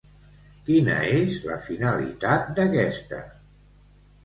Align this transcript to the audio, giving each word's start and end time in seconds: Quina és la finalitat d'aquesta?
Quina 0.69 0.95
és 1.17 1.35
la 1.51 1.59
finalitat 1.67 2.51
d'aquesta? 2.59 3.23